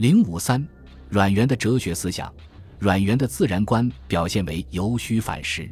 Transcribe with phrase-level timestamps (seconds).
[0.00, 0.66] 零五三，
[1.10, 2.32] 阮元的哲学思想，
[2.78, 5.70] 阮元的自然观表现为由虚反实。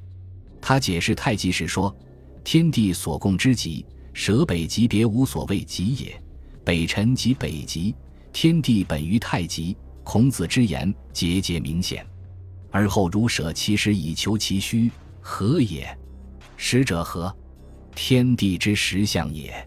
[0.61, 1.97] 他解释太极时说
[2.45, 6.23] ：“天地所共之极，舍北极别无所谓极也。
[6.63, 7.95] 北辰即北极，
[8.31, 9.75] 天地本于太极。
[10.05, 12.07] 孔子之言节节明显。
[12.71, 14.91] 而后如舍其实以求其虚，
[15.23, 15.89] 何也？
[16.59, 17.35] 实者何？
[17.95, 19.67] 天地之实相也。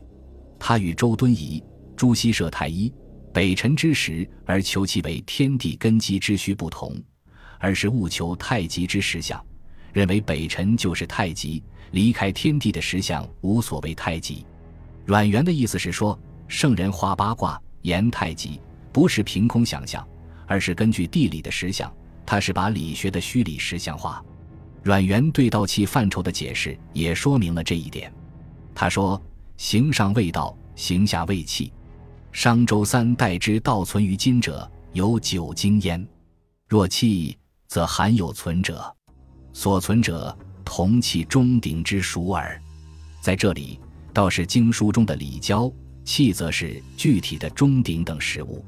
[0.59, 1.64] 他与周敦颐、
[1.96, 2.93] 朱熹舍太一。”
[3.34, 7.01] 北辰之实，而求其为天地根基之虚不同，
[7.60, 9.42] 而是务求太极之实相，
[9.93, 14.46] 认为北辰就是太极，离开天地的实相无所谓太极。
[15.06, 18.59] 阮元的意思是说，圣人画八卦、言太极，
[18.92, 20.06] 不是凭空想象，
[20.45, 21.92] 而是根据地理的实相，
[22.25, 24.23] 他是把理学的虚理实相化。
[24.84, 28.11] 阮元对道气范畴的解释也说明了这一点。
[28.75, 29.21] 他说
[29.56, 31.71] ：“形上未道，形下未气。”
[32.31, 36.06] 商周三代之道存于今者，有九经焉。
[36.67, 38.96] 若气，则含有存者，
[39.52, 42.60] 所存者同气中鼎之属耳。
[43.20, 43.78] 在这里，
[44.14, 45.70] 道是经书中的礼教，
[46.06, 48.66] 气则是具体的中鼎等实物。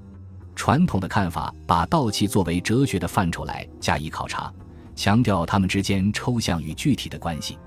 [0.55, 4.53] 传统的看法把道气作为哲学的范畴来加以考察，
[4.93, 7.57] 强调它们之间抽象与具体的关系。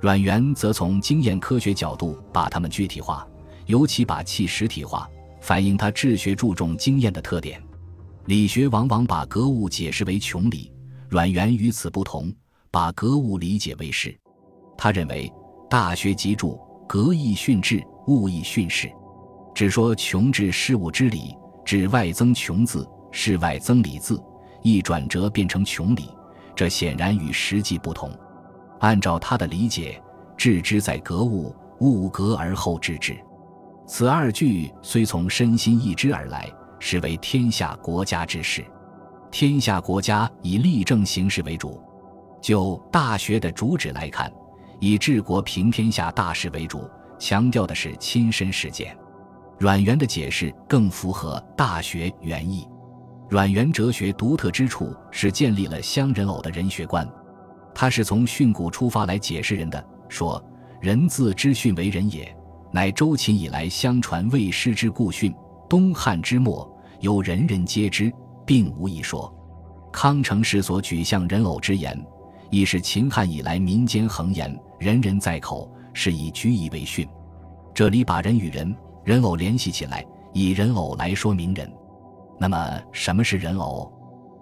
[0.00, 3.28] 阮元则从经验科学角度把它们具体化，
[3.66, 5.06] 尤其把气实体化。
[5.44, 7.62] 反映他治学注重经验的特点，
[8.24, 10.72] 理学往往把格物解释为穷理，
[11.10, 12.32] 阮元与此不同，
[12.70, 14.18] 把格物理解为事。
[14.74, 15.28] 他认为
[15.68, 18.90] 《大学》集注格义训治，物义训事，
[19.54, 24.18] 只说穷治事物之理，指外增穷字，事外增理字，
[24.62, 26.08] 一转折变成穷理，
[26.56, 28.10] 这显然与实际不同。
[28.80, 30.02] 按照他的理解，
[30.38, 33.14] 治之在格物，物格而后致之。
[33.86, 38.64] 此二句虽从身心意之而来，实为天下国家之事。
[39.30, 41.82] 天下国家以立政形式为主。
[42.40, 44.32] 就《大学》的主旨来看，
[44.80, 48.96] 以治国平天下大事为主，强调的是亲身实践。
[49.58, 52.68] 阮元的解释更符合《大学》原意。
[53.28, 57.08] 阮元哲学独特之处是建立了乡人偶的人学观，
[57.74, 60.42] 他是从训诂出发来解释人的，说
[60.80, 62.36] 人自知训为人也。
[62.74, 65.32] 乃周秦以来相传未失之故训，
[65.68, 66.68] 东汉之末
[66.98, 68.12] 有人人皆知，
[68.44, 69.32] 并无一说。
[69.92, 71.96] 康成时所举向人偶之言，
[72.50, 77.08] 亦是秦汉以来民间恒言，人人在口，是以举以为训。
[77.72, 78.74] 这里把人与人、
[79.04, 81.72] 人偶联系起来，以人偶来说明人。
[82.40, 83.88] 那么，什么是人偶？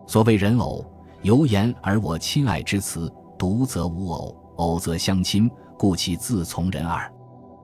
[0.06, 0.82] 所谓人偶，
[1.20, 7.12] 由言而我亲爱之词，独则无偶，偶则相亲，故其自从人耳。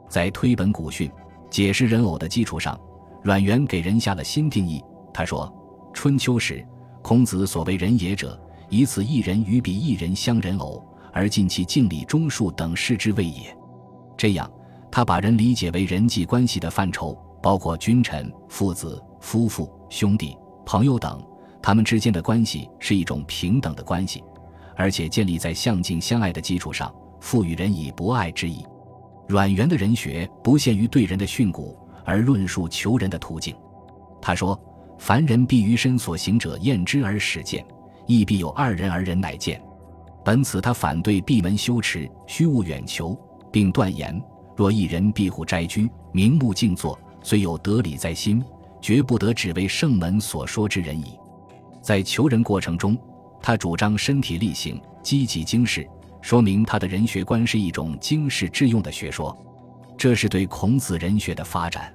[0.08, 1.10] 在推本古训、
[1.50, 2.78] 解释人偶的基础上，
[3.22, 4.82] 阮元给人下了新定义。
[5.12, 5.52] 他说
[5.92, 6.66] ：“春秋时，
[7.02, 10.82] 孔子所谓人也者，以此一人与彼一人相人偶，
[11.12, 13.56] 而尽其敬礼忠恕等事之谓也。”
[14.16, 14.50] 这样，
[14.90, 21.22] 他把人理解为人际关系的范畴，包括君臣、父子、夫妇、兄弟、朋友等，
[21.62, 24.24] 他们之间的关系是一种平等的关系，
[24.76, 28.64] 而且建立在相敬相爱的基础上，赋予人以博爱之意。
[29.28, 33.54] 阮元的人学不限于对人的训诂，而论述求人的途径。
[34.22, 34.58] 他说
[34.98, 37.62] ：“凡人必于身所行者验之而始见，
[38.06, 39.62] 亦必有二人而人乃见。”
[40.24, 43.14] 本此他反对闭门修持、虚无远求，
[43.52, 44.18] 并断言：
[44.56, 48.42] 若一人闭户斋居、明目静坐，虽有得理在心，
[48.80, 51.18] 绝不得只为圣门所说之人矣。
[51.82, 52.96] 在求人过程中，
[53.42, 55.86] 他主张身体力行，积极经世。
[56.20, 59.36] 说明他的人学观是一种经世致用的学说，
[59.96, 61.94] 这是对孔子人学的发展。